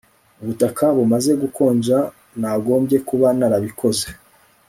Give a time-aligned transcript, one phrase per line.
[0.41, 1.97] Ubutaka bumaze gukonja
[2.39, 4.07] nagombye kuba narabikoze